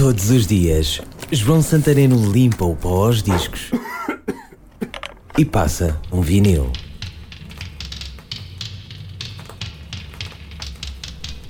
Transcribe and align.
Todos 0.00 0.30
os 0.30 0.46
dias, 0.46 0.98
João 1.30 1.60
Santareno 1.60 2.32
limpa 2.32 2.64
o 2.64 2.74
pó 2.74 3.04
aos 3.04 3.22
discos 3.22 3.70
e 5.36 5.44
passa 5.44 6.00
um 6.10 6.22
vinil. 6.22 6.72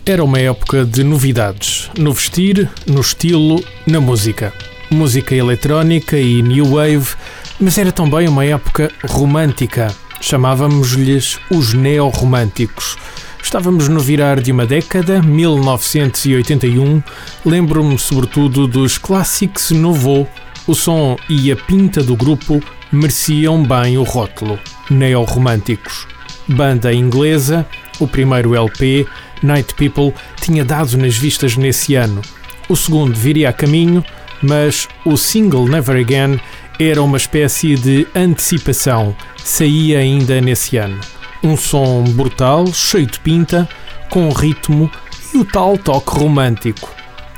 Era 0.05 0.25
uma 0.25 0.41
época 0.41 0.85
de 0.85 1.05
novidades, 1.05 1.89
no 1.97 2.13
vestir, 2.13 2.69
no 2.89 3.01
estilo, 3.01 3.65
na 3.87 4.01
música. 4.01 4.53
Música 4.91 5.33
eletrónica 5.33 6.19
e 6.19 6.43
new 6.43 6.75
wave, 6.75 7.15
mas 7.61 7.79
era 7.79 7.93
também 7.93 8.27
uma 8.27 8.45
época 8.45 8.91
romântica. 9.05 9.95
Chamávamos-lhes 10.21 11.39
os 11.53 11.73
neo-românticos. 11.73 12.99
Estávamos 13.43 13.89
no 13.89 14.01
virar 14.01 14.41
de 14.41 14.53
uma 14.53 14.65
década, 14.65 15.21
1981. 15.23 17.03
Lembro-me 17.45 17.99
sobretudo 17.99 18.67
dos 18.67 18.97
clássicos 18.97 19.71
Nouveau. 19.71 20.29
O 20.67 20.75
som 20.75 21.17
e 21.29 21.51
a 21.51 21.57
pinta 21.57 22.03
do 22.03 22.15
grupo 22.15 22.63
mereciam 22.93 23.63
bem 23.63 23.99
o 23.99 24.03
rótulo. 24.03 24.59
Neo-românticos. 24.89 26.07
Banda 26.47 26.93
inglesa, 26.93 27.67
o 27.99 28.07
primeiro 28.07 28.55
LP, 28.55 29.07
Night 29.43 29.75
People, 29.75 30.15
tinha 30.41 30.65
dado 30.65 30.97
nas 30.97 31.17
vistas 31.17 31.57
nesse 31.57 31.95
ano. 31.97 32.23
O 32.69 32.77
segundo 32.77 33.15
viria 33.15 33.49
a 33.49 33.53
caminho, 33.53 34.05
mas 34.43 34.89
o 35.05 35.17
single 35.17 35.67
Never 35.67 35.97
Again 35.97 36.41
era 36.79 37.03
uma 37.03 37.17
espécie 37.17 37.75
de 37.77 38.07
antecipação, 38.15 39.15
saía 39.45 39.99
ainda 39.99 40.41
nesse 40.41 40.77
ano. 40.77 41.01
Um 41.43 41.57
som 41.57 42.05
brutal, 42.05 42.67
cheio 42.73 43.07
de 43.07 43.19
pinta, 43.21 43.69
com 44.11 44.29
ritmo 44.31 44.91
e 45.35 45.39
o 45.39 45.45
tal 45.45 45.79
toque 45.79 46.19
romântico. 46.19 46.91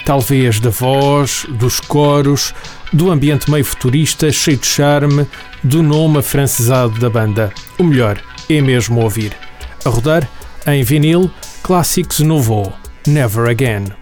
Talvez 0.05 0.59
da 0.59 0.71
voz, 0.71 1.47
dos 1.49 1.79
coros, 1.79 2.53
do 2.93 3.11
ambiente 3.11 3.51
meio 3.51 3.65
futurista, 3.65 4.33
cheio 4.33 4.57
de 4.57 4.67
charme, 4.67 5.27
do 5.63 5.83
nome 5.83 6.19
afrancesado 6.19 6.99
da 6.99 7.09
banda. 7.09 7.53
O 7.79 7.85
melhor 7.85 8.21
é 8.51 8.61
mesmo 8.61 9.01
ouvir. 9.01 9.33
A 9.85 9.89
rodar, 9.89 10.29
em 10.67 10.83
vinil, 10.83 11.31
Clássicos 11.63 12.21
Nouveau, 12.21 12.73
Never 13.07 13.49
Again. 13.49 14.02